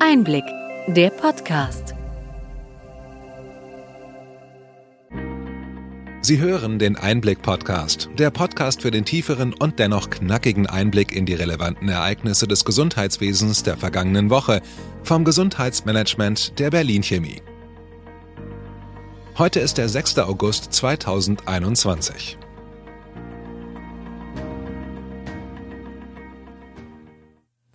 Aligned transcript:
Einblick, 0.00 0.44
der 0.86 1.10
Podcast. 1.10 1.94
Sie 6.20 6.38
hören 6.38 6.78
den 6.78 6.94
Einblick-Podcast, 6.94 8.08
der 8.16 8.30
Podcast 8.30 8.82
für 8.82 8.92
den 8.92 9.04
tieferen 9.04 9.52
und 9.54 9.80
dennoch 9.80 10.08
knackigen 10.08 10.68
Einblick 10.68 11.10
in 11.10 11.26
die 11.26 11.34
relevanten 11.34 11.88
Ereignisse 11.88 12.46
des 12.46 12.64
Gesundheitswesens 12.64 13.64
der 13.64 13.76
vergangenen 13.76 14.30
Woche 14.30 14.62
vom 15.02 15.24
Gesundheitsmanagement 15.24 16.60
der 16.60 16.70
Berlin 16.70 17.02
Chemie. 17.02 17.42
Heute 19.36 19.58
ist 19.58 19.78
der 19.78 19.88
6. 19.88 20.18
August 20.20 20.72
2021. 20.72 22.38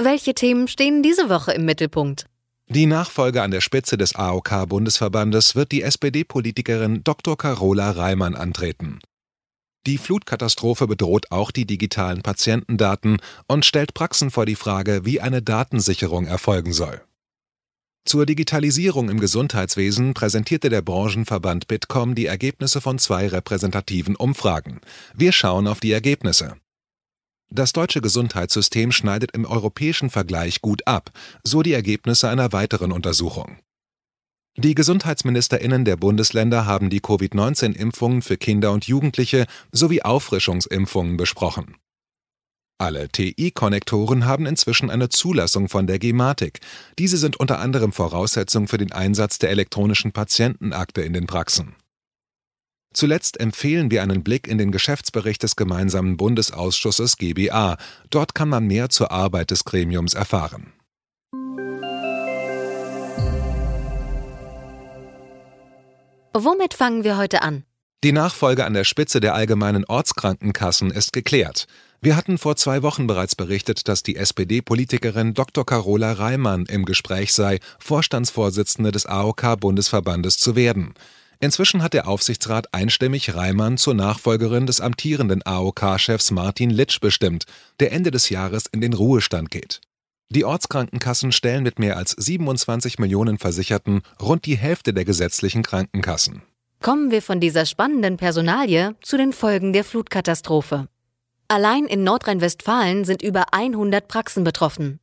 Welche 0.04 0.34
Themen 0.34 0.68
stehen 0.68 1.02
diese 1.02 1.30
Woche 1.30 1.54
im 1.54 1.64
Mittelpunkt? 1.64 2.26
Die 2.68 2.88
Nachfolge 2.88 3.42
an 3.42 3.52
der 3.52 3.62
Spitze 3.62 3.96
des 3.96 4.16
AOK-Bundesverbandes 4.16 5.56
wird 5.56 5.72
die 5.72 5.82
SPD-Politikerin 5.82 7.06
Dr. 7.06 7.38
Carola 7.38 7.92
Reimann 7.92 8.36
antreten. 8.36 9.00
Die 9.86 9.98
Flutkatastrophe 9.98 10.88
bedroht 10.88 11.32
auch 11.32 11.52
die 11.52 11.66
digitalen 11.66 12.22
Patientendaten 12.22 13.18
und 13.48 13.66
stellt 13.66 13.94
Praxen 13.94 14.30
vor 14.30 14.46
die 14.46 14.56
Frage, 14.56 15.06
wie 15.06 15.22
eine 15.22 15.42
Datensicherung 15.42 16.26
erfolgen 16.26 16.74
soll. 16.74 17.02
Zur 18.04 18.26
Digitalisierung 18.26 19.10
im 19.10 19.22
Gesundheitswesen 19.22 20.14
präsentierte 20.14 20.68
der 20.68 20.82
Branchenverband 20.82 21.68
Bitkom 21.70 22.16
die 22.16 22.26
Ergebnisse 22.26 22.82
von 22.82 23.00
zwei 23.00 23.28
repräsentativen 23.28 24.18
Umfragen. 24.18 24.82
Wir 25.16 25.32
schauen 25.32 25.68
auf 25.68 25.80
die 25.80 25.94
Ergebnisse. 25.94 26.58
Das 27.56 27.72
deutsche 27.72 28.02
Gesundheitssystem 28.02 28.92
schneidet 28.92 29.36
im 29.36 29.46
europäischen 29.46 30.10
Vergleich 30.10 30.62
gut 30.62 30.88
ab, 30.88 31.12
so 31.44 31.62
die 31.62 31.74
Ergebnisse 31.74 32.28
einer 32.28 32.52
weiteren 32.52 32.92
Untersuchung. 32.92 33.60
Die 34.58 34.74
Gesundheitsministerinnen 34.74 35.86
der 35.86 35.96
Bundesländer 35.96 36.66
haben 36.66 36.90
die 36.90 37.00
Covid-19-Impfungen 37.00 38.24
für 38.24 38.38
Kinder 38.38 38.72
und 38.72 38.86
Jugendliche 38.88 39.46
sowie 39.72 40.02
Auffrischungsimpfungen 40.02 41.16
besprochen. 41.16 41.76
Alle 42.80 43.10
TI-Konnektoren 43.10 44.26
haben 44.26 44.48
inzwischen 44.48 44.90
eine 44.90 45.10
Zulassung 45.10 45.70
von 45.70 45.86
der 45.86 46.00
Gematik. 46.00 46.60
Diese 46.98 47.18
sind 47.18 47.40
unter 47.40 47.60
anderem 47.60 47.92
Voraussetzung 47.92 48.68
für 48.68 48.80
den 48.80 48.92
Einsatz 48.92 49.38
der 49.38 49.52
elektronischen 49.52 50.12
Patientenakte 50.12 51.04
in 51.04 51.14
den 51.14 51.28
Praxen. 51.28 51.76
Zuletzt 52.94 53.40
empfehlen 53.40 53.90
wir 53.90 54.04
einen 54.04 54.24
Blick 54.24 54.48
in 54.48 54.58
den 54.58 54.72
Geschäftsbericht 54.72 55.42
des 55.42 55.56
gemeinsamen 55.56 56.16
Bundesausschusses 56.16 57.18
GBA. 57.18 57.78
Dort 58.12 58.36
kann 58.36 58.50
man 58.50 58.68
mehr 58.68 58.90
zur 58.90 59.12
Arbeit 59.12 59.52
des 59.52 59.64
Gremiums 59.66 60.14
erfahren. 60.14 60.74
Womit 66.36 66.74
fangen 66.74 67.04
wir 67.04 67.18
heute 67.18 67.42
an? 67.42 67.64
Die 68.04 68.12
Nachfolge 68.12 68.66
an 68.66 68.74
der 68.74 68.84
Spitze 68.84 69.20
der 69.20 69.34
allgemeinen 69.34 69.86
Ortskrankenkassen 69.86 70.92
ist 70.92 71.14
geklärt. 71.14 71.68
Wir 72.02 72.18
hatten 72.18 72.38
vor 72.38 72.58
zwei 72.58 72.84
Wochen 72.84 73.08
bereits 73.08 73.36
berichtet, 73.36 73.88
dass 73.88 74.04
die 74.04 74.18
SPD-Politikerin 74.18 75.34
Dr. 75.34 75.66
Carola 75.66 76.12
Reimann 76.12 76.66
im 76.66 76.86
Gespräch 76.86 77.34
sei, 77.34 77.60
Vorstandsvorsitzende 77.80 78.92
des 78.92 79.06
AOK-Bundesverbandes 79.06 80.38
zu 80.38 80.56
werden. 80.56 80.96
Inzwischen 81.44 81.84
hat 81.84 81.94
der 81.94 82.08
Aufsichtsrat 82.08 82.74
einstimmig 82.74 83.36
Reimann 83.36 83.78
zur 83.78 83.94
Nachfolgerin 83.96 84.66
des 84.66 84.80
amtierenden 84.80 85.46
AOK-Chefs 85.46 86.32
Martin 86.32 86.70
Litsch 86.70 87.02
bestimmt, 87.02 87.44
der 87.82 87.92
Ende 87.92 88.12
des 88.12 88.30
Jahres 88.30 88.68
in 88.72 88.80
den 88.80 88.94
Ruhestand 88.94 89.52
geht. 89.52 89.82
Die 90.30 90.46
Ortskrankenkassen 90.46 91.34
stellen 91.34 91.64
mit 91.64 91.80
mehr 91.80 91.98
als 91.98 92.12
27 92.12 92.98
Millionen 92.98 93.40
Versicherten 93.40 94.04
rund 94.22 94.46
die 94.46 94.56
Hälfte 94.56 94.94
der 94.94 95.04
gesetzlichen 95.04 95.64
Krankenkassen. 95.64 96.44
Kommen 96.82 97.12
wir 97.12 97.22
von 97.22 97.42
dieser 97.42 97.66
spannenden 97.66 98.16
Personalie 98.16 98.96
zu 99.02 99.18
den 99.18 99.34
Folgen 99.34 99.74
der 99.74 99.84
Flutkatastrophe. 99.84 100.88
Allein 101.50 101.88
in 101.88 102.06
Nordrhein-Westfalen 102.06 103.04
sind 103.04 103.22
über 103.22 103.54
100 103.54 104.08
Praxen 104.08 104.46
betroffen. 104.46 105.02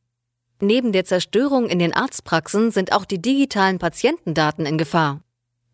Neben 0.59 0.91
der 0.91 1.05
Zerstörung 1.05 1.69
in 1.69 1.77
den 1.77 1.93
Arztpraxen 1.93 2.71
sind 2.71 2.93
auch 2.93 3.05
die 3.05 3.21
digitalen 3.21 3.77
Patientendaten 3.77 4.65
in 4.65 4.79
Gefahr. 4.79 5.21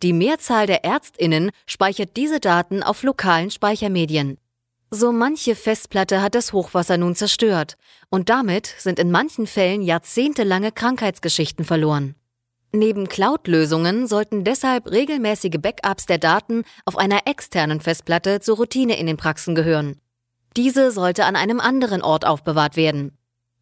Die 0.04 0.14
Mehrzahl 0.14 0.68
der 0.68 0.86
Ärztinnen 0.86 1.52
speichert 1.66 2.18
diese 2.18 2.40
Daten 2.40 2.84
auf 2.84 3.04
lokalen 3.04 3.50
Speichermedien. 3.50 4.38
So 4.90 5.12
manche 5.12 5.56
Festplatte 5.56 6.22
hat 6.22 6.34
das 6.34 6.54
Hochwasser 6.54 6.98
nun 6.98 7.16
zerstört, 7.16 7.78
und 8.10 8.30
damit 8.30 8.74
sind 8.78 9.00
in 9.00 9.12
manchen 9.12 9.46
Fällen 9.46 9.82
jahrzehntelange 9.82 10.72
Krankheitsgeschichten 10.72 11.66
verloren. 11.66 12.16
Neben 12.72 13.10
Cloud-Lösungen 13.10 14.08
sollten 14.08 14.44
deshalb 14.44 14.90
regelmäßige 14.90 15.60
Backups 15.60 16.06
der 16.06 16.20
Daten 16.20 16.64
auf 16.86 16.98
einer 16.98 17.26
externen 17.26 17.82
Festplatte 17.82 18.40
zur 18.40 18.58
Routine 18.58 18.98
in 18.98 19.08
den 19.08 19.18
Praxen 19.18 19.56
gehören. 19.56 20.00
Diese 20.56 20.92
sollte 20.92 21.26
an 21.26 21.36
einem 21.36 21.60
anderen 21.60 22.02
Ort 22.02 22.26
aufbewahrt 22.26 22.78
werden. 22.78 23.18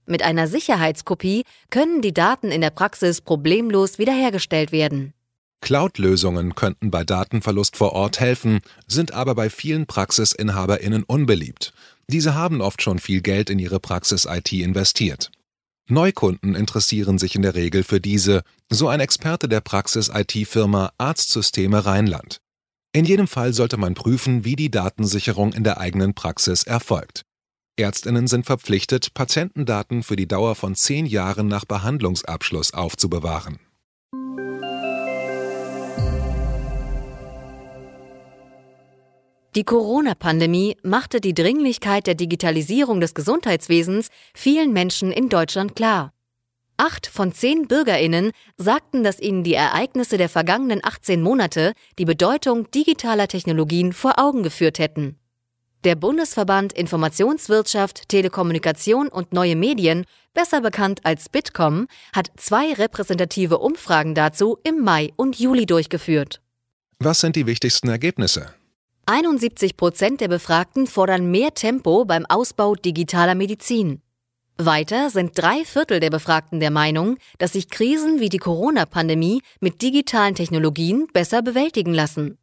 Mit 0.06 0.22
einer 0.22 0.48
Sicherheitskopie 0.48 1.44
können 1.72 2.02
die 2.02 2.14
Daten 2.14 2.52
in 2.52 2.62
der 2.62 2.70
Praxis 2.70 3.22
problemlos 3.22 3.98
wiederhergestellt 3.98 4.72
werden. 4.72 5.15
Cloud-Lösungen 5.62 6.56
könnten 6.56 6.92
bei 6.92 7.04
Datenverlust 7.04 7.76
vor 7.76 7.94
Ort 7.94 8.20
helfen, 8.20 8.60
sind 8.88 9.14
aber 9.14 9.36
bei 9.36 9.50
vielen 9.50 9.88
Praxisinhaberinnen 9.88 11.04
unbeliebt. 11.04 11.74
Diese 12.08 12.36
haben 12.36 12.62
oft 12.62 12.82
schon 12.82 13.00
viel 13.00 13.22
Geld 13.22 13.50
in 13.50 13.60
ihre 13.60 13.80
Praxis-IT 13.80 14.52
investiert. 14.54 15.32
Neukunden 15.88 16.56
interessieren 16.56 17.18
sich 17.20 17.36
in 17.36 17.42
der 17.42 17.56
Regel 17.56 17.84
für 17.84 18.02
diese, 18.02 18.44
so 18.70 18.88
ein 18.88 19.00
Experte 19.00 19.48
der 19.48 19.62
Praxis-IT-Firma 19.62 20.92
Arztsysteme 20.98 21.86
Rheinland. 21.86 22.42
In 22.92 23.06
jedem 23.06 23.28
Fall 23.28 23.54
sollte 23.54 23.78
man 23.78 23.94
prüfen, 23.94 24.46
wie 24.46 24.56
die 24.56 24.72
Datensicherung 24.72 25.54
in 25.54 25.64
der 25.64 25.80
eigenen 25.80 26.14
Praxis 26.14 26.64
erfolgt. 26.64 27.24
Ärztinnen 27.78 28.28
sind 28.28 28.46
verpflichtet, 28.46 29.14
Patientendaten 29.14 30.02
für 30.02 30.16
die 30.16 30.28
Dauer 30.28 30.56
von 30.56 30.76
zehn 30.76 31.06
Jahren 31.06 31.48
nach 31.48 31.66
Behandlungsabschluss 31.66 32.74
aufzubewahren. 32.74 33.60
Die 39.56 39.64
Corona-Pandemie 39.64 40.76
machte 40.84 41.22
die 41.22 41.34
Dringlichkeit 41.34 42.08
der 42.08 42.16
Digitalisierung 42.16 43.00
des 43.00 43.14
Gesundheitswesens 43.14 44.10
vielen 44.34 44.74
Menschen 44.74 45.14
in 45.14 45.30
Deutschland 45.30 45.78
klar. 45.78 46.12
Acht 46.76 47.08
von 47.08 47.32
zehn 47.32 47.70
Bürgerinnen 47.70 48.32
sagten, 48.58 49.06
dass 49.06 49.22
ihnen 49.22 49.46
die 49.46 49.54
Ereignisse 49.54 50.18
der 50.18 50.28
vergangenen 50.28 50.82
18 50.84 51.22
Monate 51.22 51.72
die 51.98 52.04
Bedeutung 52.04 52.70
digitaler 52.72 53.30
Technologien 53.30 53.94
vor 53.94 54.20
Augen 54.20 54.44
geführt 54.44 54.78
hätten. 54.78 55.18
Der 55.86 55.96
Bundesverband 55.96 56.74
Informationswirtschaft, 56.74 58.10
Telekommunikation 58.10 59.08
und 59.08 59.32
Neue 59.32 59.56
Medien, 59.56 60.04
besser 60.34 60.60
bekannt 60.60 61.00
als 61.04 61.30
Bitkom, 61.30 61.88
hat 62.14 62.30
zwei 62.36 62.74
repräsentative 62.74 63.60
Umfragen 63.60 64.16
dazu 64.16 64.58
im 64.64 64.84
Mai 64.84 65.14
und 65.16 65.40
Juli 65.40 65.66
durchgeführt. 65.66 66.42
Was 67.00 67.22
sind 67.22 67.38
die 67.38 67.46
wichtigsten 67.46 67.88
Ergebnisse? 67.88 68.54
71 69.08 69.78
Prozent 69.78 70.20
der 70.20 70.30
Befragten 70.30 70.88
fordern 70.88 71.30
mehr 71.30 71.54
Tempo 71.54 72.06
beim 72.06 72.26
Ausbau 72.26 72.74
digitaler 72.74 73.36
Medizin. 73.36 74.02
Weiter 74.58 75.12
sind 75.12 75.38
drei 75.38 75.64
Viertel 75.64 76.00
der 76.00 76.10
Befragten 76.10 76.60
der 76.60 76.72
Meinung, 76.72 77.18
dass 77.38 77.54
sich 77.54 77.70
Krisen 77.70 78.20
wie 78.20 78.30
die 78.30 78.40
Corona-Pandemie 78.40 79.44
mit 79.60 79.84
digitalen 79.84 80.34
Technologien 80.34 81.06
besser 81.14 81.44
bewältigen 81.44 81.94
lassen. 81.94 82.40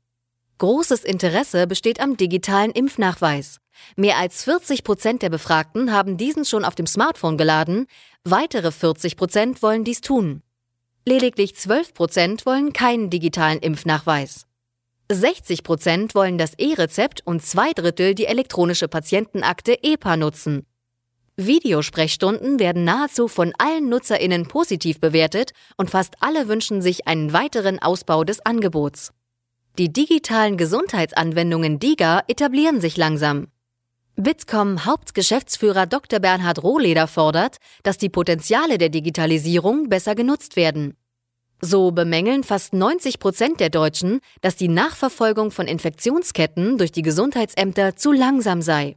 Großes 0.58 1.02
Interesse 1.02 1.66
besteht 1.66 1.98
am 1.98 2.16
digitalen 2.16 2.70
Impfnachweis. 2.70 3.58
Mehr 3.96 4.18
als 4.18 4.44
40 4.44 4.84
Prozent 4.84 5.22
der 5.22 5.30
Befragten 5.30 5.92
haben 5.92 6.16
diesen 6.16 6.44
schon 6.44 6.64
auf 6.64 6.76
dem 6.76 6.86
Smartphone 6.86 7.38
geladen, 7.38 7.86
weitere 8.22 8.70
40 8.70 9.16
Prozent 9.16 9.62
wollen 9.64 9.82
dies 9.82 10.00
tun. 10.00 10.42
Lediglich 11.04 11.56
12 11.56 11.92
Prozent 11.92 12.46
wollen 12.46 12.72
keinen 12.72 13.10
digitalen 13.10 13.58
Impfnachweis. 13.58 14.46
60 15.14 15.62
Prozent 15.62 16.14
wollen 16.14 16.38
das 16.38 16.54
E-Rezept 16.58 17.26
und 17.26 17.42
zwei 17.42 17.72
Drittel 17.72 18.14
die 18.14 18.26
elektronische 18.26 18.88
Patientenakte 18.88 19.82
EPA 19.82 20.16
nutzen. 20.16 20.66
Videosprechstunden 21.36 22.58
werden 22.58 22.84
nahezu 22.84 23.26
von 23.26 23.52
allen 23.58 23.88
NutzerInnen 23.88 24.48
positiv 24.48 25.00
bewertet 25.00 25.52
und 25.76 25.90
fast 25.90 26.14
alle 26.20 26.48
wünschen 26.48 26.82
sich 26.82 27.06
einen 27.06 27.32
weiteren 27.32 27.78
Ausbau 27.78 28.24
des 28.24 28.44
Angebots. 28.44 29.12
Die 29.78 29.90
digitalen 29.90 30.58
Gesundheitsanwendungen 30.58 31.78
DIGA 31.78 32.22
etablieren 32.28 32.80
sich 32.80 32.98
langsam. 32.98 33.48
Bitkom 34.16 34.84
Hauptgeschäftsführer 34.84 35.86
Dr. 35.86 36.20
Bernhard 36.20 36.62
Rohleder 36.62 37.06
fordert, 37.06 37.56
dass 37.82 37.96
die 37.96 38.10
Potenziale 38.10 38.76
der 38.76 38.90
Digitalisierung 38.90 39.88
besser 39.88 40.14
genutzt 40.14 40.56
werden. 40.56 40.98
So 41.64 41.92
bemängeln 41.92 42.42
fast 42.42 42.74
90 42.74 43.20
Prozent 43.20 43.60
der 43.60 43.70
Deutschen, 43.70 44.20
dass 44.40 44.56
die 44.56 44.66
Nachverfolgung 44.66 45.52
von 45.52 45.68
Infektionsketten 45.68 46.76
durch 46.76 46.90
die 46.90 47.02
Gesundheitsämter 47.02 47.94
zu 47.94 48.10
langsam 48.10 48.62
sei. 48.62 48.96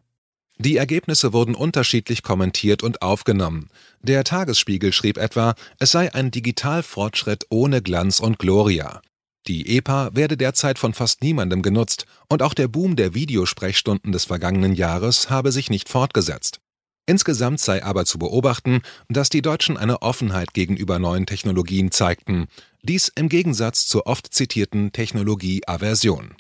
Die 0.57 0.77
Ergebnisse 0.77 1.31
wurden 1.31 1.53
unterschiedlich 1.53 2.23
kommentiert 2.23 2.81
und 2.81 3.03
aufgenommen. 3.03 3.69
Der 4.01 4.23
Tagesspiegel 4.23 4.93
schrieb 4.93 5.17
etwa, 5.17 5.53
es 5.79 5.91
sei 5.91 6.13
ein 6.15 6.31
Digitalfortschritt 6.31 7.45
ohne 7.49 7.83
Glanz 7.83 8.19
und 8.19 8.39
Gloria. 8.39 9.01
Die 9.47 9.77
EPA 9.77 10.15
werde 10.15 10.35
derzeit 10.35 10.79
von 10.79 10.93
fast 10.93 11.21
niemandem 11.21 11.61
genutzt 11.61 12.07
und 12.29 12.41
auch 12.41 12.55
der 12.55 12.67
Boom 12.67 12.95
der 12.95 13.13
Videosprechstunden 13.13 14.11
des 14.11 14.25
vergangenen 14.25 14.73
Jahres 14.73 15.29
habe 15.29 15.51
sich 15.51 15.69
nicht 15.69 15.87
fortgesetzt. 15.87 16.61
Insgesamt 17.07 17.59
sei 17.59 17.83
aber 17.83 18.05
zu 18.05 18.17
beobachten, 18.17 18.81
dass 19.09 19.29
die 19.29 19.41
Deutschen 19.41 19.77
eine 19.77 20.01
Offenheit 20.01 20.53
gegenüber 20.53 20.97
neuen 20.97 21.25
Technologien 21.25 21.91
zeigten, 21.91 22.47
dies 22.81 23.11
im 23.15 23.29
Gegensatz 23.29 23.85
zur 23.85 24.07
oft 24.07 24.33
zitierten 24.33 24.91
Technologieaversion. 24.91 26.35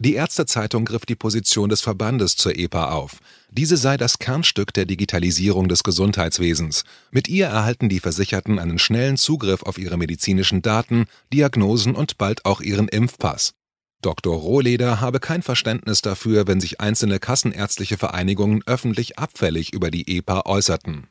Die 0.00 0.14
Ärztezeitung 0.14 0.84
griff 0.84 1.04
die 1.06 1.16
Position 1.16 1.68
des 1.68 1.80
Verbandes 1.80 2.36
zur 2.36 2.56
EPA 2.56 2.92
auf. 2.92 3.18
Diese 3.50 3.76
sei 3.76 3.96
das 3.96 4.20
Kernstück 4.20 4.72
der 4.72 4.84
Digitalisierung 4.84 5.68
des 5.68 5.82
Gesundheitswesens. 5.82 6.84
Mit 7.10 7.26
ihr 7.26 7.46
erhalten 7.46 7.88
die 7.88 7.98
Versicherten 7.98 8.60
einen 8.60 8.78
schnellen 8.78 9.16
Zugriff 9.16 9.64
auf 9.64 9.76
ihre 9.76 9.96
medizinischen 9.96 10.62
Daten, 10.62 11.06
Diagnosen 11.32 11.96
und 11.96 12.16
bald 12.16 12.44
auch 12.44 12.60
ihren 12.60 12.86
Impfpass. 12.86 13.54
Dr. 14.00 14.36
Rohleder 14.36 15.00
habe 15.00 15.18
kein 15.18 15.42
Verständnis 15.42 16.02
dafür, 16.02 16.46
wenn 16.46 16.60
sich 16.60 16.80
einzelne 16.80 17.18
kassenärztliche 17.18 17.98
Vereinigungen 17.98 18.62
öffentlich 18.66 19.18
abfällig 19.18 19.72
über 19.72 19.90
die 19.90 20.18
EPA 20.18 20.42
äußerten. 20.46 21.08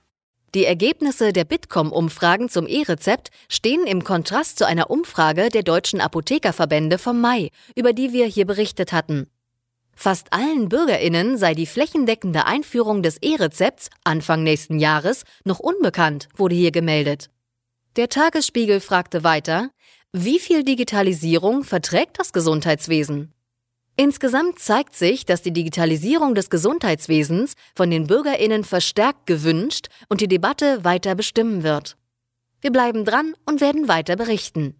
Die 0.55 0.63
Ergebnisse 0.63 1.33
der 1.33 1.43
Bitkom-Umfragen 1.43 2.47
zum 2.47 2.67
E-Rezept 2.67 3.31
stehen 3.49 3.85
im 3.85 4.05
Kontrast 4.05 4.57
zu 4.57 4.65
einer 4.65 4.89
Umfrage 4.89 5.49
der 5.49 5.63
deutschen 5.63 5.99
Apothekerverbände 5.99 6.97
vom 6.97 7.19
Mai, 7.19 7.51
über 7.75 7.91
die 7.91 8.13
wir 8.13 8.25
hier 8.25 8.45
berichtet 8.45 8.93
hatten. 8.93 9.27
Fast 9.93 10.31
allen 10.31 10.69
Bürgerinnen 10.69 11.37
sei 11.37 11.53
die 11.55 11.65
flächendeckende 11.65 12.45
Einführung 12.45 13.03
des 13.03 13.17
E-Rezepts 13.17 13.89
Anfang 14.05 14.43
nächsten 14.43 14.79
Jahres 14.79 15.23
noch 15.43 15.59
unbekannt, 15.59 16.29
wurde 16.37 16.55
hier 16.55 16.71
gemeldet. 16.71 17.29
Der 17.97 18.07
Tagesspiegel 18.07 18.79
fragte 18.79 19.23
weiter, 19.23 19.71
wie 20.23 20.39
viel 20.39 20.63
Digitalisierung 20.63 21.63
verträgt 21.63 22.19
das 22.19 22.33
Gesundheitswesen? 22.33 23.33
Insgesamt 23.95 24.59
zeigt 24.59 24.95
sich, 24.95 25.25
dass 25.25 25.41
die 25.41 25.51
Digitalisierung 25.51 26.35
des 26.35 26.51
Gesundheitswesens 26.51 27.53
von 27.75 27.89
den 27.89 28.05
Bürgerinnen 28.05 28.63
verstärkt 28.63 29.25
gewünscht 29.25 29.87
und 30.07 30.21
die 30.21 30.27
Debatte 30.27 30.83
weiter 30.83 31.15
bestimmen 31.15 31.63
wird. 31.63 31.97
Wir 32.61 32.71
bleiben 32.71 33.05
dran 33.05 33.33
und 33.45 33.59
werden 33.59 33.87
weiter 33.87 34.15
berichten. 34.15 34.75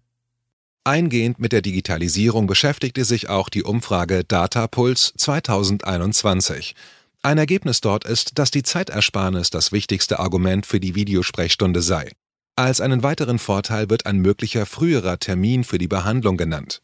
Eingehend 0.83 1.39
mit 1.39 1.51
der 1.51 1.61
Digitalisierung 1.61 2.47
beschäftigte 2.47 3.05
sich 3.05 3.27
auch 3.27 3.49
die 3.49 3.63
Umfrage 3.63 4.23
Datapuls 4.23 5.13
2021. 5.17 6.75
Ein 7.23 7.37
Ergebnis 7.39 7.81
dort 7.81 8.05
ist, 8.05 8.37
dass 8.39 8.51
die 8.51 8.63
Zeitersparnis 8.63 9.49
das 9.49 9.71
wichtigste 9.71 10.19
Argument 10.19 10.65
für 10.65 10.79
die 10.79 10.95
Videosprechstunde 10.95 11.81
sei. 11.81 12.11
Als 12.59 12.81
einen 12.81 13.03
weiteren 13.03 13.37
Vorteil 13.37 13.91
wird 13.91 14.07
ein 14.07 14.17
möglicher 14.17 14.65
früherer 14.65 15.19
Termin 15.19 15.63
für 15.63 15.77
die 15.77 15.87
Behandlung 15.87 16.37
genannt. 16.37 16.81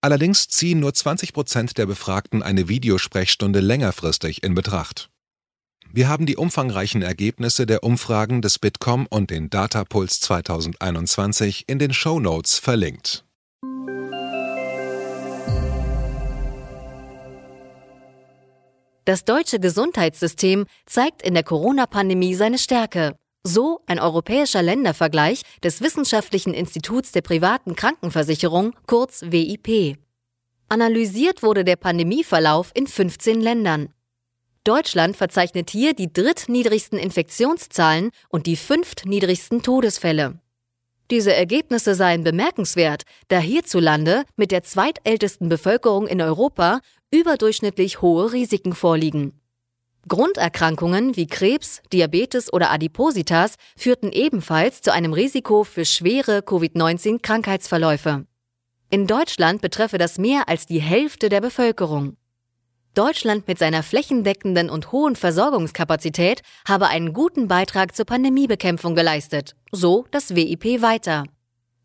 Allerdings 0.00 0.48
ziehen 0.48 0.80
nur 0.80 0.92
20 0.92 1.32
Prozent 1.32 1.78
der 1.78 1.86
Befragten 1.86 2.42
eine 2.42 2.68
Videosprechstunde 2.68 3.60
längerfristig 3.60 4.42
in 4.42 4.56
Betracht. 4.56 5.10
Wir 5.92 6.08
haben 6.08 6.26
die 6.26 6.34
umfangreichen 6.34 7.02
Ergebnisse 7.02 7.66
der 7.66 7.84
Umfragen 7.84 8.42
des 8.42 8.58
Bitkom 8.58 9.06
und 9.06 9.30
den 9.30 9.48
Datapuls 9.48 10.18
2021 10.18 11.68
in 11.68 11.78
den 11.78 11.92
Show 11.92 12.18
Notes 12.18 12.58
verlinkt. 12.58 13.24
Das 19.04 19.24
deutsche 19.24 19.60
Gesundheitssystem 19.60 20.66
zeigt 20.86 21.22
in 21.22 21.34
der 21.34 21.44
Corona-Pandemie 21.44 22.34
seine 22.34 22.58
Stärke. 22.58 23.14
So 23.44 23.80
ein 23.86 23.98
europäischer 23.98 24.62
Ländervergleich 24.62 25.42
des 25.64 25.80
Wissenschaftlichen 25.80 26.54
Instituts 26.54 27.10
der 27.10 27.22
privaten 27.22 27.74
Krankenversicherung, 27.74 28.76
kurz 28.86 29.22
WIP. 29.22 29.98
Analysiert 30.68 31.42
wurde 31.42 31.64
der 31.64 31.74
Pandemieverlauf 31.74 32.70
in 32.74 32.86
15 32.86 33.40
Ländern. 33.40 33.88
Deutschland 34.62 35.16
verzeichnet 35.16 35.70
hier 35.70 35.92
die 35.92 36.12
drittniedrigsten 36.12 37.00
Infektionszahlen 37.00 38.10
und 38.28 38.46
die 38.46 38.54
fünftniedrigsten 38.54 39.62
Todesfälle. 39.62 40.38
Diese 41.10 41.34
Ergebnisse 41.34 41.96
seien 41.96 42.22
bemerkenswert, 42.22 43.02
da 43.26 43.38
hierzulande 43.40 44.22
mit 44.36 44.52
der 44.52 44.62
zweitältesten 44.62 45.48
Bevölkerung 45.48 46.06
in 46.06 46.22
Europa 46.22 46.80
überdurchschnittlich 47.10 48.02
hohe 48.02 48.32
Risiken 48.32 48.72
vorliegen. 48.72 49.41
Grunderkrankungen 50.08 51.16
wie 51.16 51.26
Krebs, 51.26 51.80
Diabetes 51.92 52.52
oder 52.52 52.70
Adipositas 52.70 53.54
führten 53.76 54.10
ebenfalls 54.10 54.82
zu 54.82 54.92
einem 54.92 55.12
Risiko 55.12 55.64
für 55.64 55.84
schwere 55.84 56.42
Covid-19-Krankheitsverläufe. 56.42 58.26
In 58.90 59.06
Deutschland 59.06 59.62
betreffe 59.62 59.98
das 59.98 60.18
mehr 60.18 60.48
als 60.48 60.66
die 60.66 60.80
Hälfte 60.80 61.28
der 61.28 61.40
Bevölkerung. 61.40 62.16
Deutschland 62.94 63.48
mit 63.48 63.58
seiner 63.58 63.82
flächendeckenden 63.82 64.68
und 64.68 64.92
hohen 64.92 65.16
Versorgungskapazität 65.16 66.42
habe 66.68 66.88
einen 66.88 67.14
guten 67.14 67.48
Beitrag 67.48 67.96
zur 67.96 68.04
Pandemiebekämpfung 68.04 68.94
geleistet, 68.94 69.56
so 69.70 70.04
das 70.10 70.34
WIP 70.34 70.82
weiter. 70.82 71.24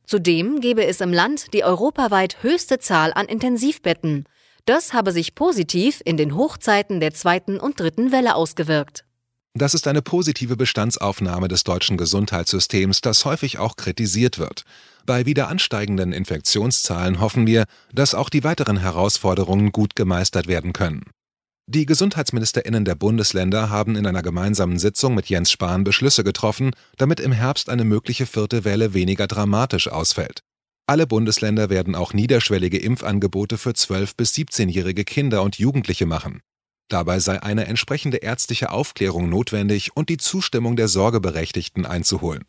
Zudem 0.06 0.60
gebe 0.60 0.86
es 0.86 1.00
im 1.00 1.14
Land 1.14 1.54
die 1.54 1.64
europaweit 1.64 2.42
höchste 2.42 2.80
Zahl 2.80 3.14
an 3.14 3.28
Intensivbetten, 3.28 4.26
das 4.68 4.94
habe 4.94 5.12
sich 5.12 5.34
positiv 5.36 6.02
in 6.06 6.18
den 6.18 6.36
Hochzeiten 6.36 7.00
der 7.00 7.14
zweiten 7.14 7.60
und 7.60 7.80
dritten 7.80 8.12
Welle 8.12 8.36
ausgewirkt. 8.36 9.06
Das 9.54 9.74
ist 9.74 9.88
eine 9.88 10.04
positive 10.04 10.56
Bestandsaufnahme 10.56 11.48
des 11.48 11.64
deutschen 11.64 11.98
Gesundheitssystems, 11.98 13.02
das 13.02 13.26
häufig 13.26 13.58
auch 13.58 13.76
kritisiert 13.76 14.38
wird. 14.38 14.64
Bei 15.06 15.26
wieder 15.26 15.48
ansteigenden 15.48 16.12
Infektionszahlen 16.12 17.20
hoffen 17.20 17.48
wir, 17.48 17.66
dass 17.92 18.14
auch 18.14 18.30
die 18.30 18.44
weiteren 18.44 18.78
Herausforderungen 18.78 19.72
gut 19.72 19.96
gemeistert 19.96 20.48
werden 20.48 20.74
können. 20.74 21.10
Die 21.70 21.86
Gesundheitsministerinnen 21.86 22.86
der 22.86 22.96
Bundesländer 22.96 23.70
haben 23.70 23.96
in 23.96 24.06
einer 24.06 24.22
gemeinsamen 24.22 24.80
Sitzung 24.80 25.16
mit 25.16 25.28
Jens 25.28 25.52
Spahn 25.52 25.84
Beschlüsse 25.84 26.24
getroffen, 26.24 26.72
damit 26.98 27.20
im 27.20 27.32
Herbst 27.32 27.70
eine 27.70 27.84
mögliche 27.84 28.26
vierte 28.26 28.64
Welle 28.64 28.94
weniger 28.94 29.28
dramatisch 29.28 29.90
ausfällt. 29.90 30.44
Alle 30.90 31.06
Bundesländer 31.06 31.70
werden 31.70 31.96
auch 31.96 32.14
niederschwellige 32.14 32.78
Impfangebote 32.78 33.58
für 33.58 33.72
12- 33.72 34.16
bis 34.16 34.34
17-jährige 34.34 35.04
Kinder 35.04 35.44
und 35.44 35.60
Jugendliche 35.60 36.06
machen. 36.06 36.40
Dabei 36.88 37.20
sei 37.20 37.44
eine 37.44 37.66
entsprechende 37.66 38.18
ärztliche 38.18 38.72
Aufklärung 38.72 39.28
notwendig 39.28 39.98
und 39.98 40.08
die 40.08 40.16
Zustimmung 40.16 40.78
der 40.78 40.88
Sorgeberechtigten 40.88 41.86
einzuholen. 41.86 42.46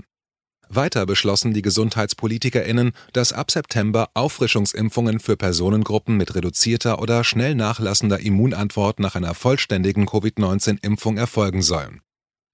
Weiter 0.69 1.05
beschlossen 1.05 1.53
die 1.53 1.63
Gesundheitspolitikerinnen, 1.63 2.93
dass 3.13 3.33
ab 3.33 3.51
September 3.51 4.11
Auffrischungsimpfungen 4.15 5.19
für 5.19 5.37
Personengruppen 5.37 6.17
mit 6.17 6.37
reduzierter 6.37 7.01
oder 7.01 7.25
schnell 7.25 7.57
nachlassender 7.57 8.21
Immunantwort 8.21 9.01
nach 9.01 9.17
einer 9.17 9.35
vollständigen 9.35 10.07
Covid-19-Impfung 10.07 11.17
erfolgen 11.17 11.63
sollen. 11.63 12.03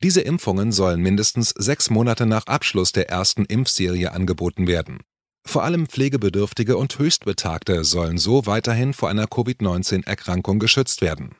Diese 0.02 0.22
Impfungen 0.22 0.72
sollen 0.72 1.02
mindestens 1.02 1.50
sechs 1.50 1.90
Monate 1.90 2.24
nach 2.24 2.46
Abschluss 2.46 2.92
der 2.92 3.10
ersten 3.10 3.44
Impfserie 3.44 4.12
angeboten 4.12 4.66
werden. 4.66 5.00
Vor 5.46 5.62
allem 5.62 5.86
Pflegebedürftige 5.86 6.76
und 6.76 6.98
Höchstbetagte 6.98 7.84
sollen 7.84 8.18
so 8.18 8.46
weiterhin 8.46 8.92
vor 8.92 9.08
einer 9.08 9.26
Covid-19-Erkrankung 9.26 10.58
geschützt 10.58 11.00
werden. 11.00 11.36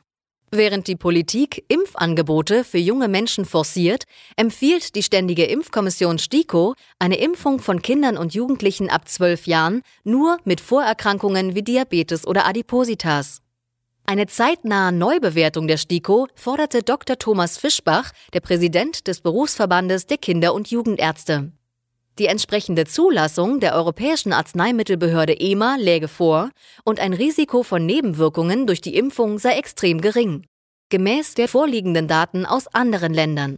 Während 0.51 0.87
die 0.87 0.95
Politik 0.95 1.65
Impfangebote 1.67 2.63
für 2.63 2.77
junge 2.77 3.09
Menschen 3.09 3.43
forciert, 3.43 4.05
empfiehlt 4.37 4.95
die 4.95 5.03
Ständige 5.03 5.43
Impfkommission 5.45 6.17
STIKO 6.17 6.75
eine 6.97 7.17
Impfung 7.17 7.59
von 7.59 7.81
Kindern 7.81 8.15
und 8.15 8.33
Jugendlichen 8.33 8.89
ab 8.89 9.09
zwölf 9.09 9.47
Jahren 9.47 9.81
nur 10.05 10.37
mit 10.45 10.61
Vorerkrankungen 10.61 11.55
wie 11.55 11.63
Diabetes 11.63 12.25
oder 12.25 12.45
Adipositas. 12.45 13.41
Eine 14.05 14.27
zeitnahe 14.27 14.93
Neubewertung 14.93 15.67
der 15.67 15.77
STIKO 15.77 16.27
forderte 16.35 16.83
Dr. 16.83 17.17
Thomas 17.17 17.57
Fischbach, 17.57 18.11
der 18.33 18.39
Präsident 18.39 19.07
des 19.07 19.19
Berufsverbandes 19.21 20.05
der 20.05 20.19
Kinder- 20.19 20.53
und 20.53 20.69
Jugendärzte. 20.69 21.51
Die 22.17 22.27
entsprechende 22.27 22.85
Zulassung 22.85 23.59
der 23.59 23.75
Europäischen 23.75 24.31
Arzneimittelbehörde 24.31 25.37
EMA 25.37 25.75
läge 25.75 26.07
vor 26.07 26.49
und 26.85 27.01
ein 27.01 27.11
Risiko 27.11 27.61
von 27.61 27.85
Nebenwirkungen 27.85 28.67
durch 28.67 28.79
die 28.79 28.95
Impfung 28.95 29.37
sei 29.37 29.57
extrem 29.57 29.99
gering, 29.99 30.45
gemäß 30.89 31.33
der 31.33 31.49
vorliegenden 31.49 32.07
Daten 32.07 32.45
aus 32.45 32.67
anderen 32.67 33.13
Ländern. 33.13 33.57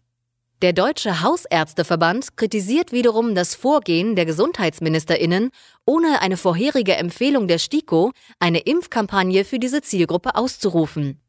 Der 0.64 0.74
Deutsche 0.74 1.22
Hausärzteverband 1.22 2.36
kritisiert 2.36 2.92
wiederum 2.92 3.36
das 3.36 3.54
Vorgehen 3.54 4.16
der 4.16 4.26
Gesundheitsministerinnen, 4.26 5.52
ohne 5.86 6.24
eine 6.24 6.36
vorherige 6.36 6.96
Empfehlung 6.96 7.48
der 7.48 7.60
STIKO 7.60 8.12
eine 8.40 8.62
Impfkampagne 8.62 9.46
für 9.46 9.60
diese 9.60 9.84
Zielgruppe 9.84 10.34
auszurufen. 10.34 11.22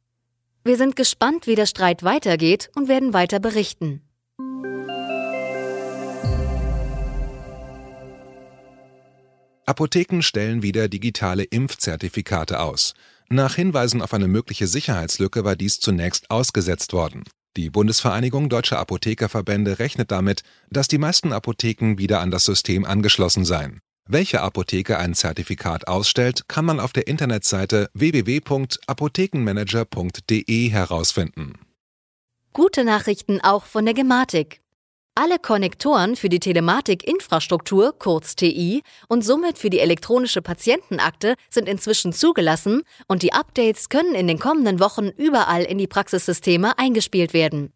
Wir 0.65 0.79
sind 0.79 0.97
gespannt, 0.97 1.47
wie 1.47 1.57
der 1.57 1.67
Streit 1.67 2.03
weitergeht 2.05 2.71
und 2.75 2.89
werden 2.89 3.13
weiter 3.13 3.39
berichten. 3.39 4.08
Apotheken 9.69 10.23
stellen 10.23 10.63
wieder 10.63 10.89
digitale 10.89 11.45
Impfzertifikate 11.45 12.61
aus. 12.61 12.95
Nach 13.29 13.55
Hinweisen 13.55 14.01
auf 14.01 14.15
eine 14.15 14.27
mögliche 14.27 14.67
Sicherheitslücke 14.67 15.45
war 15.45 15.57
dies 15.57 15.79
zunächst 15.79 16.31
ausgesetzt 16.31 16.95
worden. 16.95 17.25
Die 17.59 17.69
Bundesvereinigung 17.69 18.49
Deutscher 18.49 18.79
Apothekerverbände 18.79 19.79
rechnet 19.79 20.11
damit, 20.11 20.41
dass 20.71 20.89
die 20.89 20.97
meisten 20.97 21.35
Apotheken 21.35 21.99
wieder 21.99 22.21
an 22.21 22.31
das 22.31 22.47
System 22.47 22.87
angeschlossen 22.87 23.45
seien. 23.45 23.81
Welche 24.09 24.41
Apotheke 24.41 24.99
ein 24.99 25.13
Zertifikat 25.13 25.87
ausstellt, 25.87 26.49
kann 26.49 26.65
man 26.65 26.81
auf 26.81 26.95
der 26.95 27.07
Internetseite 27.07 27.91
www.apothekenmanager.de 27.93 30.71
herausfinden. 30.71 31.59
Gute 32.55 32.85
Nachrichten 32.85 33.43
auch 33.43 33.67
von 33.67 33.85
der 33.85 33.93
Gematik. 33.93 34.63
Alle 35.21 35.41
Konnektoren 35.41 36.15
für 36.15 36.29
die 36.29 36.39
Telematik-Infrastruktur, 36.39 37.93
kurz 37.99 38.37
TI, 38.37 38.85
und 39.09 39.25
somit 39.25 39.59
für 39.59 39.69
die 39.69 39.81
elektronische 39.81 40.43
Patientenakte 40.43 41.35
sind 41.51 41.69
inzwischen 41.69 42.13
zugelassen 42.13 42.83
und 43.09 43.25
die 43.25 43.33
Updates 43.33 43.89
können 43.89 44.15
in 44.15 44.29
den 44.29 44.39
kommenden 44.39 44.79
Wochen 44.79 45.09
überall 45.09 45.65
in 45.65 45.77
die 45.77 45.89
Praxissysteme 45.89 46.79
eingespielt 46.79 47.35
werden. 47.35 47.73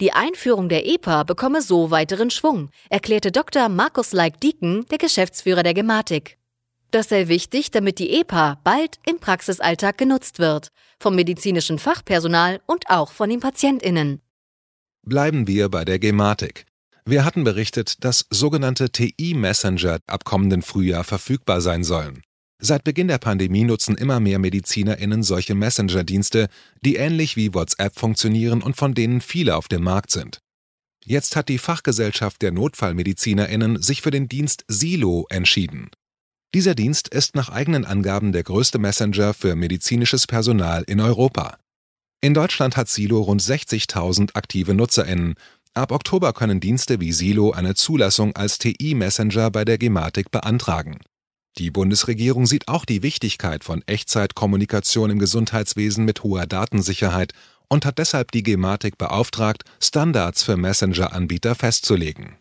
Die 0.00 0.12
Einführung 0.12 0.68
der 0.68 0.84
EPA 0.84 1.22
bekomme 1.22 1.62
so 1.62 1.92
weiteren 1.92 2.28
Schwung, 2.28 2.70
erklärte 2.88 3.30
Dr. 3.30 3.68
Markus 3.68 4.12
Leik-Dieken, 4.12 4.84
der 4.90 4.98
Geschäftsführer 4.98 5.62
der 5.62 5.74
Gematik. 5.74 6.38
Das 6.90 7.08
sei 7.08 7.28
wichtig, 7.28 7.70
damit 7.70 8.00
die 8.00 8.18
EPA 8.18 8.58
bald 8.64 8.98
im 9.06 9.20
Praxisalltag 9.20 9.96
genutzt 9.96 10.40
wird, 10.40 10.72
vom 10.98 11.14
medizinischen 11.14 11.78
Fachpersonal 11.78 12.60
und 12.66 12.90
auch 12.90 13.12
von 13.12 13.30
den 13.30 13.38
PatientInnen. 13.38 14.20
Bleiben 15.02 15.46
wir 15.46 15.68
bei 15.68 15.84
der 15.84 16.00
Gematik. 16.00 16.66
Wir 17.10 17.24
hatten 17.24 17.42
berichtet, 17.42 18.04
dass 18.04 18.24
sogenannte 18.30 18.90
TI-Messenger 18.90 19.98
ab 20.06 20.24
kommenden 20.24 20.62
Frühjahr 20.62 21.02
verfügbar 21.02 21.60
sein 21.60 21.82
sollen. 21.82 22.22
Seit 22.62 22.84
Beginn 22.84 23.08
der 23.08 23.18
Pandemie 23.18 23.64
nutzen 23.64 23.96
immer 23.96 24.20
mehr 24.20 24.38
MedizinerInnen 24.38 25.24
solche 25.24 25.56
Messenger-Dienste, 25.56 26.46
die 26.84 26.94
ähnlich 26.94 27.34
wie 27.34 27.52
WhatsApp 27.52 27.98
funktionieren 27.98 28.62
und 28.62 28.76
von 28.76 28.94
denen 28.94 29.20
viele 29.20 29.56
auf 29.56 29.66
dem 29.66 29.82
Markt 29.82 30.12
sind. 30.12 30.38
Jetzt 31.04 31.34
hat 31.34 31.48
die 31.48 31.58
Fachgesellschaft 31.58 32.42
der 32.42 32.52
NotfallmedizinerInnen 32.52 33.82
sich 33.82 34.02
für 34.02 34.12
den 34.12 34.28
Dienst 34.28 34.64
Silo 34.68 35.26
entschieden. 35.30 35.90
Dieser 36.54 36.76
Dienst 36.76 37.08
ist 37.08 37.34
nach 37.34 37.48
eigenen 37.48 37.86
Angaben 37.86 38.30
der 38.30 38.44
größte 38.44 38.78
Messenger 38.78 39.34
für 39.34 39.56
medizinisches 39.56 40.28
Personal 40.28 40.84
in 40.86 41.00
Europa. 41.00 41.58
In 42.22 42.34
Deutschland 42.34 42.76
hat 42.76 42.88
Silo 42.88 43.22
rund 43.22 43.40
60.000 43.40 44.34
aktive 44.34 44.74
NutzerInnen. 44.74 45.36
Ab 45.74 45.92
Oktober 45.92 46.32
können 46.32 46.58
Dienste 46.58 46.98
wie 46.98 47.12
Silo 47.12 47.52
eine 47.52 47.76
Zulassung 47.76 48.34
als 48.34 48.58
TI-Messenger 48.58 49.52
bei 49.52 49.64
der 49.64 49.78
Gematik 49.78 50.32
beantragen. 50.32 50.98
Die 51.58 51.70
Bundesregierung 51.70 52.46
sieht 52.46 52.66
auch 52.66 52.84
die 52.84 53.04
Wichtigkeit 53.04 53.62
von 53.62 53.82
Echtzeitkommunikation 53.86 55.10
im 55.10 55.20
Gesundheitswesen 55.20 56.04
mit 56.04 56.24
hoher 56.24 56.48
Datensicherheit 56.48 57.34
und 57.68 57.86
hat 57.86 57.98
deshalb 57.98 58.32
die 58.32 58.42
Gematik 58.42 58.98
beauftragt, 58.98 59.62
Standards 59.80 60.42
für 60.42 60.56
Messenger-Anbieter 60.56 61.54
festzulegen. 61.54 62.36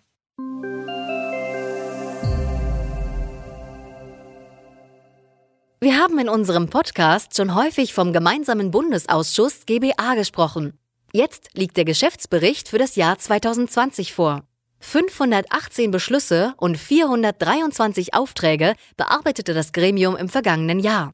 Wir 5.82 5.98
haben 5.98 6.18
in 6.18 6.30
unserem 6.30 6.70
Podcast 6.72 7.38
schon 7.38 7.54
häufig 7.54 7.94
vom 7.94 8.12
gemeinsamen 8.12 8.72
Bundesausschuss 8.72 9.68
GBA 9.68 10.16
gesprochen. 10.16 10.74
Jetzt 11.12 11.50
liegt 11.54 11.76
der 11.76 11.86
Geschäftsbericht 11.86 12.70
für 12.70 12.78
das 12.78 12.96
Jahr 12.96 13.18
2020 13.18 14.14
vor. 14.14 14.44
518 14.80 15.90
Beschlüsse 15.90 16.54
und 16.58 16.78
423 16.78 18.14
Aufträge 18.14 18.76
bearbeitete 18.96 19.54
das 19.54 19.74
Gremium 19.74 20.16
im 20.16 20.30
vergangenen 20.30 20.80
Jahr. 20.80 21.14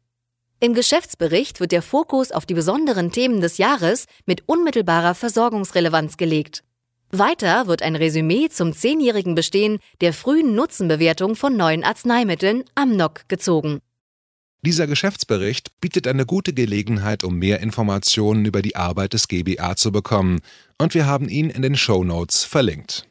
Im 0.60 0.74
Geschäftsbericht 0.74 1.60
wird 1.60 1.72
der 1.72 1.82
Fokus 1.82 2.32
auf 2.32 2.46
die 2.46 2.54
besonderen 2.54 3.12
Themen 3.12 3.40
des 3.40 3.58
Jahres 3.58 4.06
mit 4.26 4.44
unmittelbarer 4.48 5.16
Versorgungsrelevanz 5.16 6.18
gelegt. 6.18 6.64
Weiter 7.12 7.68
wird 7.68 7.82
ein 7.82 7.96
Resümee 7.96 8.50
zum 8.50 8.74
zehnjährigen 8.74 9.36
Bestehen 9.36 9.80
der 10.02 10.12
frühen 10.12 10.56
Nutzenbewertung 10.56 11.36
von 11.36 11.56
neuen 11.56 11.84
Arzneimitteln 11.84 12.66
AMNOC 12.76 13.30
gezogen. 13.30 13.80
Dieser 14.62 14.88
Geschäftsbericht 14.88 15.70
bietet 15.80 16.08
eine 16.08 16.26
gute 16.26 16.54
Gelegenheit, 16.54 17.24
um 17.24 17.38
mehr 17.38 17.60
Informationen 17.60 18.46
über 18.46 18.62
die 18.62 18.76
Arbeit 18.76 19.14
des 19.14 19.28
GBA 19.28 19.76
zu 19.76 19.92
bekommen, 19.92 20.40
und 20.80 20.94
wir 20.94 21.06
haben 21.06 21.30
ihn 21.30 21.50
in 21.50 21.62
den 21.62 21.76
Show 21.76 22.04
Notes 22.04 22.44
verlinkt. 22.44 23.08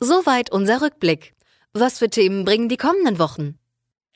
Soweit 0.00 0.52
unser 0.52 0.82
Rückblick. 0.82 1.34
Was 1.72 1.98
für 1.98 2.10
Themen 2.10 2.44
bringen 2.44 2.68
die 2.68 2.76
kommenden 2.76 3.18
Wochen? 3.18 3.58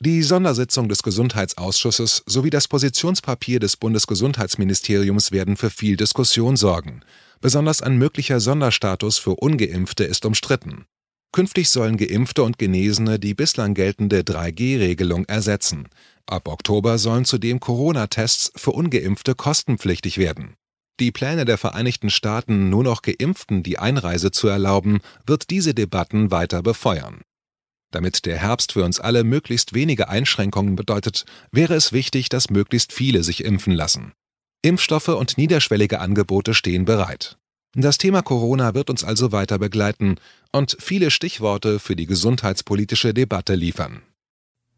Die 0.00 0.22
Sondersitzung 0.22 0.88
des 0.88 1.02
Gesundheitsausschusses 1.02 2.22
sowie 2.26 2.50
das 2.50 2.68
Positionspapier 2.68 3.58
des 3.58 3.76
Bundesgesundheitsministeriums 3.76 5.32
werden 5.32 5.56
für 5.56 5.70
viel 5.70 5.96
Diskussion 5.96 6.56
sorgen. 6.56 7.00
Besonders 7.40 7.82
ein 7.82 7.96
möglicher 7.96 8.38
Sonderstatus 8.38 9.18
für 9.18 9.34
ungeimpfte 9.34 10.04
ist 10.04 10.24
umstritten. 10.24 10.86
Künftig 11.32 11.68
sollen 11.68 11.96
Geimpfte 11.96 12.42
und 12.42 12.58
Genesene 12.58 13.18
die 13.18 13.34
bislang 13.34 13.74
geltende 13.74 14.20
3G-Regelung 14.20 15.24
ersetzen. 15.26 15.88
Ab 16.26 16.48
Oktober 16.48 16.98
sollen 16.98 17.24
zudem 17.24 17.60
Corona-Tests 17.60 18.52
für 18.56 18.70
ungeimpfte 18.70 19.34
kostenpflichtig 19.34 20.18
werden. 20.18 20.54
Die 21.00 21.12
Pläne 21.12 21.44
der 21.44 21.58
Vereinigten 21.58 22.10
Staaten, 22.10 22.70
nur 22.70 22.82
noch 22.82 23.02
Geimpften 23.02 23.62
die 23.62 23.78
Einreise 23.78 24.30
zu 24.30 24.48
erlauben, 24.48 25.00
wird 25.26 25.50
diese 25.50 25.74
Debatten 25.74 26.30
weiter 26.30 26.62
befeuern. 26.62 27.20
Damit 27.90 28.26
der 28.26 28.36
Herbst 28.36 28.72
für 28.72 28.84
uns 28.84 28.98
alle 29.00 29.24
möglichst 29.24 29.74
wenige 29.74 30.08
Einschränkungen 30.08 30.76
bedeutet, 30.76 31.24
wäre 31.52 31.74
es 31.74 31.92
wichtig, 31.92 32.28
dass 32.28 32.50
möglichst 32.50 32.92
viele 32.92 33.22
sich 33.22 33.44
impfen 33.44 33.72
lassen. 33.72 34.12
Impfstoffe 34.60 35.08
und 35.08 35.38
niederschwellige 35.38 36.00
Angebote 36.00 36.52
stehen 36.52 36.84
bereit. 36.84 37.38
Das 37.74 37.98
Thema 37.98 38.22
Corona 38.22 38.74
wird 38.74 38.88
uns 38.88 39.04
also 39.04 39.30
weiter 39.30 39.58
begleiten 39.58 40.16
und 40.52 40.76
viele 40.80 41.10
Stichworte 41.10 41.78
für 41.78 41.96
die 41.96 42.06
gesundheitspolitische 42.06 43.12
Debatte 43.12 43.54
liefern. 43.54 44.02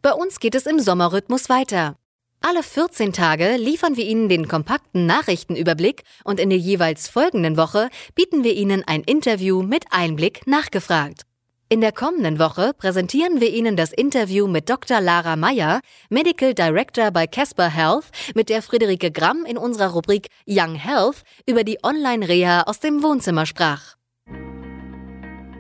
Bei 0.03 0.13
uns 0.13 0.41
geht 0.41 0.55
es 0.55 0.67
im 0.67 0.81
Sommerrhythmus 0.81 1.49
weiter. 1.49 1.97
Alle 2.41 2.63
14 2.63 3.13
Tage 3.13 3.57
liefern 3.57 3.97
wir 3.97 4.05
Ihnen 4.07 4.31
den 4.31 4.49
kompakten 4.49 5.05
Nachrichtenüberblick 5.05 6.05
und 6.25 6.41
in 6.41 6.49
der 6.49 6.59
jeweils 6.59 7.07
folgenden 7.07 7.59
Woche 7.59 7.91
bieten 8.15 8.45
wir 8.45 8.55
Ihnen 8.55 8.83
ein 8.83 9.03
Interview 9.03 9.63
mit 9.63 9.85
Einblick 9.91 10.47
nachgefragt. 10.47 11.27
In 11.73 11.81
der 11.81 11.93
kommenden 11.93 12.41
Woche 12.41 12.73
präsentieren 12.77 13.41
wir 13.41 13.55
Ihnen 13.55 13.77
das 13.77 13.93
Interview 13.93 14.49
mit 14.49 14.69
Dr. 14.69 15.01
Lara 15.01 15.37
Meyer, 15.37 15.83
Medical 16.09 16.53
Director 16.53 17.13
bei 17.13 17.29
Casper 17.29 17.69
Health, 17.69 18.07
mit 18.35 18.49
der 18.49 18.61
Friederike 18.61 19.13
Gramm 19.13 19.45
in 19.47 19.57
unserer 19.57 19.93
Rubrik 19.93 20.27
Young 20.49 20.75
Health 20.75 21.23
über 21.47 21.63
die 21.63 21.79
Online-Reha 21.85 22.63
aus 22.63 22.81
dem 22.81 23.05
Wohnzimmer 23.05 23.47
sprach. 23.47 23.95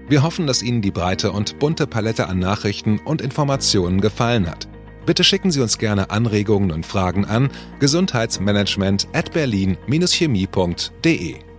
Wir 0.09 0.25
hoffen, 0.25 0.49
dass 0.49 0.65
Ihnen 0.65 0.83
die 0.83 0.91
breite 0.91 1.31
und 1.31 1.61
bunte 1.61 1.87
Palette 1.87 2.27
an 2.27 2.41
Nachrichten 2.41 2.99
und 3.05 3.23
Informationen 3.23 4.01
gefallen 4.01 4.51
hat. 4.51 4.67
Bitte 5.07 5.23
schicken 5.23 5.53
Sie 5.53 5.61
uns 5.61 5.79
gerne 5.79 6.11
Anregungen 6.11 6.73
und 6.73 6.87
Fragen 6.87 7.25
an 7.25 7.51
gesundheitsmanagement 7.79 9.07
at 9.13 9.33
berlin-chemie.de. 9.33 11.50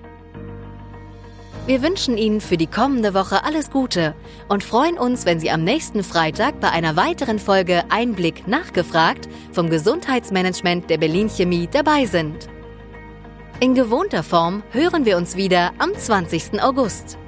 Wir 1.68 1.84
wünschen 1.84 2.18
Ihnen 2.18 2.42
für 2.42 2.58
die 2.58 2.66
kommende 2.66 3.14
Woche 3.14 3.44
alles 3.44 3.70
Gute 3.70 4.16
und 4.48 4.64
freuen 4.64 4.98
uns, 4.98 5.28
wenn 5.28 5.40
Sie 5.40 5.52
am 5.52 5.64
nächsten 5.64 6.04
Freitag 6.04 6.60
bei 6.60 6.72
einer 6.72 6.96
weiteren 6.96 7.38
Folge 7.38 7.84
Einblick 7.90 8.48
nachgefragt 8.48 9.30
vom 9.52 9.70
Gesundheitsmanagement 9.70 10.90
der 10.90 10.98
Berlin 10.98 11.30
Chemie 11.30 11.70
dabei 11.72 12.08
sind. 12.08 12.48
In 13.60 13.76
gewohnter 13.76 14.24
Form 14.24 14.64
hören 14.72 15.06
wir 15.06 15.18
uns 15.18 15.36
wieder 15.36 15.72
am 15.78 15.94
20. 15.94 16.64
August. 16.64 17.20